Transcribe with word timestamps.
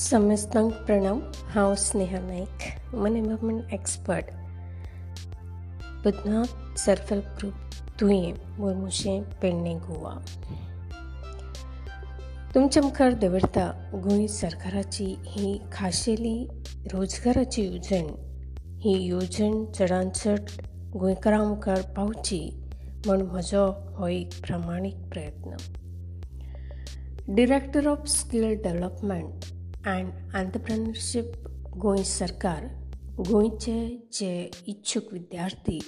समस्तांक 0.00 0.72
प्रणाम 0.72 1.20
हांव 1.48 1.68
हो 1.68 1.74
स्नेहा 1.74 2.18
नायक 2.18 2.94
मन 2.94 3.16
empowerment 3.16 3.72
expert 3.72 4.24
Budhnath 6.04 6.78
self 6.78 7.12
help 7.12 7.24
group 7.38 7.54
Tuem 8.00 8.32
Murmuse 8.58 9.22
Pernem 9.22 9.74
Goa. 9.74 10.14
तुमच्या 12.54 12.82
मुखार 12.82 13.12
दवरता 13.12 13.90
गोंय 13.94 14.26
सरकाराची 14.26 15.16
ही 15.26 15.60
खाशेली 15.72 16.48
रोजगाराची 16.92 17.62
येवजण 17.62 18.06
ही 18.80 19.06
येवजण 19.06 19.64
चडांत 19.64 20.10
चड 20.10 20.40
गोंयकारां 20.98 21.46
मुखार 21.46 21.82
पावची 21.82 22.68
म्हूण 23.06 23.20
म्हजो 23.20 23.94
हो 23.96 24.06
एक 24.06 24.30
प्रामाणीक 24.46 24.96
प्रयत्न. 24.96 25.50
Director 27.34 27.86
of 27.86 28.08
skill 28.08 28.62
development 28.62 29.59
and 29.86 30.34
entrepreneurship 30.36 31.32
Goa 31.78 32.02
सरकार 32.04 32.64
गोंयचे 33.28 33.76
जे 34.12 34.50
इच्छूक 34.68 35.12
विद्यार्थी 35.12 35.78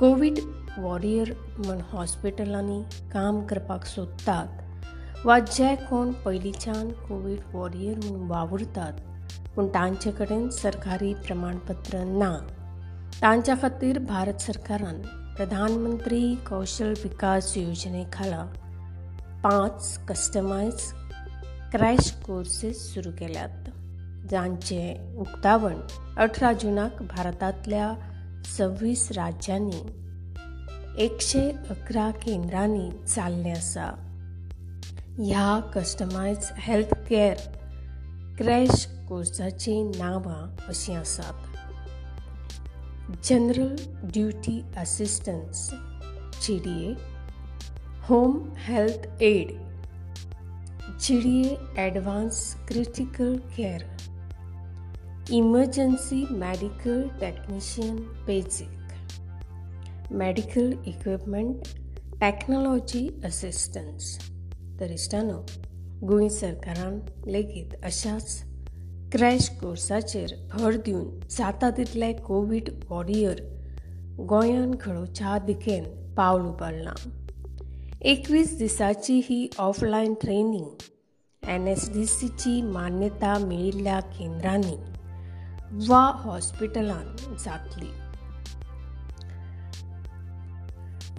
कोवीड 0.00 0.38
वॉरियर 0.78 1.32
म्हण 1.58 1.80
हॉस्पिटलांनी 1.92 2.82
काम 3.12 3.40
करपाक 3.46 3.84
सोदतात 3.86 5.24
वा 5.26 5.38
जे 5.38 5.74
कोण 5.90 6.12
पयलींच्यान 6.24 6.90
कोवीड 7.08 7.40
वॉरियर 7.54 7.98
म्हूण 8.04 8.28
वावुरतात 8.30 9.00
पूण 9.56 9.68
तांचे 9.74 10.10
कडेन 10.18 10.48
सरकारी 10.58 11.14
प्रमाणपत्र 11.26 12.04
ना 12.04 12.32
तांच्या 13.22 13.54
खातीर 13.62 13.98
भारत 14.08 14.42
सरकारान 14.42 15.00
प्रधानमंत्री 15.36 16.34
कौशल 16.46 16.92
विकास 17.02 17.56
योजने 17.56 18.04
खाला 18.12 18.44
पांच 19.44 19.98
कस्टमायज 20.08 20.92
क्रॅश 21.72 22.10
कोर्सीस 22.26 22.94
सुरू 22.94 23.10
केल्यात. 23.18 23.68
जांचे 24.30 25.14
उक्तावण 25.18 25.80
अठरा 26.16 26.52
जुनाक 26.52 27.02
भारतांतल्या 27.02 27.94
सव्वीस 28.46 29.10
राज्यांनी 29.12 29.80
एकशे 31.04 31.50
अकरा 31.70 32.10
केंद्रांनी 32.10 32.90
चालले 33.06 33.50
आसा 33.50 33.90
ह्या 35.18 35.60
कस्टमायज 35.74 36.50
हेल्थ 36.58 36.94
केअर 37.08 37.36
क्रॅश 38.38 38.86
कोर्साची 39.08 39.82
नांवां 39.82 40.66
अशीं 40.68 40.96
आसात. 40.96 41.32
General 43.24 43.74
duty 44.02 44.60
assistance 44.76 45.70
G 46.42 46.58
D 46.58 46.90
A 46.90 46.94
home 48.02 48.48
health 48.58 49.22
aide 49.22 49.52
चिडिये 51.00 51.56
advance 51.76 52.54
critical 52.68 53.36
care. 53.56 53.82
Emergency 55.30 56.26
medical 56.30 57.02
technician 57.20 57.96
basic. 57.96 58.68
Medical 60.12 60.72
equipment 60.86 61.56
technology 62.20 63.20
assistance. 63.24 64.30
तर 64.80 64.90
इष्टानो 64.90 65.46
गोंय 66.06 66.28
सरकारान 66.28 66.98
लेगीत 67.26 67.84
अशाच 67.84 68.42
क्रॅश 69.12 69.48
कोर्साचेर 69.48 70.34
भर 70.54 70.76
दिवन 70.76 71.20
जाता 71.30 71.70
तितले 71.70 72.12
कोवीड 72.12 72.68
वॉरियर 72.90 73.40
गोंयान 74.18 74.70
घडोवच्या 74.70 75.38
दिकेन 75.38 76.14
पावल 76.14 76.42
उबारलां. 76.42 77.17
एकवीस 78.06 78.58
दिसाची 78.58 79.20
ही 79.24 79.48
offline 79.58 80.12
training 80.14 81.48
N 81.48 81.66
S 81.68 81.88
D 81.92 82.04
सीची 82.06 82.60
मान्यता 82.62 83.32
मेळिल्ल्या 83.38 84.00
केंद्रांनी 84.00 84.76
वा 85.88 86.00
हॉस्पिटलान 86.14 87.34
जातली. 87.44 87.90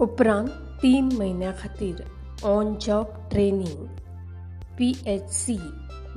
उपरांत 0.00 0.48
तीन 0.82 1.08
म्हयन्या 1.12 1.52
खातीर 1.60 2.02
on 2.44 2.74
job 2.80 3.06
training 3.30 3.86
P 4.78 4.92
H 5.06 5.30
C 5.32 5.58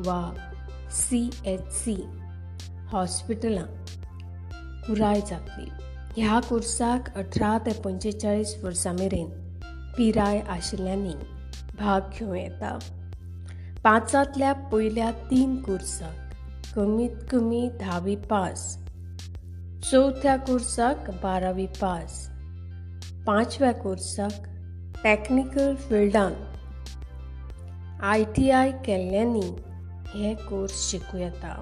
वा 0.05 0.33
सी 0.91 1.29
एच 1.45 1.71
सी 1.73 1.95
हॉस्पिटलां 2.87 3.67
पुराय 4.87 5.21
जातली. 5.21 5.69
ह्या 6.17 6.39
कोर्साक 6.39 7.17
अठरा 7.17 7.57
ते 7.65 7.81
पंचेचाळीस 7.81 8.57
वर्सां 8.63 8.93
मेरेन 8.93 9.42
पिराय 9.97 10.39
आशिल्ल्यांनी 10.39 11.13
भाग 11.79 12.01
घेवं 12.19 12.35
येता. 12.35 12.79
पांचांतल्या 13.83 14.53
पयल्या 14.53 15.11
तीन 15.11 15.61
कुर्साक 15.61 16.33
कमीत 16.75 17.09
कमी 17.29 17.69
धावी 17.79 18.15
पास 18.15 18.77
चवथ्या 19.91 20.35
कोर्साक 20.35 21.09
बारावी 21.23 21.65
पास 21.65 22.29
पांचव्या 23.25 23.71
कोर्साक 23.71 24.49
टॅक्निकल 25.03 25.75
फिल्डान 25.75 26.33
आय 28.01 28.23
टी 28.23 28.49
आय 28.49 28.71
केल्ल्यांनी 28.71 29.55
हे 30.13 30.33
कोर्स 30.33 30.91
शिकूं 30.91 31.19
येता. 31.19 31.61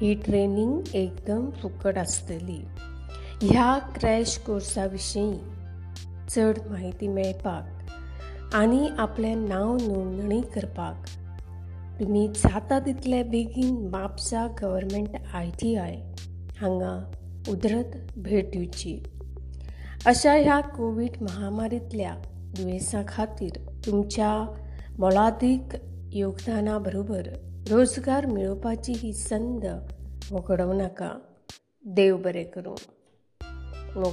ही 0.00 0.14
ट्रेनींग 0.14 0.80
एकदम 0.94 1.50
फुकट 1.50 1.98
आसतली. 1.98 2.64
ह्या 3.42 3.78
क्रॅश 3.78 4.38
कोर्सा 4.38 4.84
विशीं 4.84 5.53
चड 6.28 6.58
म्हायती 6.66 7.08
मेळपाक 7.08 7.92
आनी 8.54 8.88
आपलें 8.98 9.48
नांव 9.48 9.74
नोंदणी 9.74 10.40
करपाक. 10.40 11.06
तुमी 12.00 12.28
जाता 12.28 12.78
तितले 12.78 13.22
बेगीन 13.22 13.88
Mapusa 13.88 14.46
government 14.62 15.08
I 15.34 15.50
T 15.50 15.74
I 15.74 15.94
हांगा 16.60 17.12
उदरत 17.48 17.96
भेट 18.16 18.50
दिवची. 18.50 19.02
अशा 20.06 20.32
ह्या 20.32 20.60
कोवीड 20.60 21.22
महामारींतल्या 21.22 22.14
दुयेंसां 22.56 23.02
खातीर 23.08 23.80
तुमच्या 23.86 24.60
मोलादीक 24.98 25.76
योगदाना 26.12 26.78
बरोबर 26.78 27.26
रोजगार 27.70 28.26
मेळोवपाची 28.26 28.92
ही 28.92 29.12
संद 29.12 29.64
वगडोवं 30.30 30.78
नाका. 30.78 31.18
देव 31.84 32.16
बरें 32.16 32.44
करूं. 32.44 32.74
नो 34.00 34.10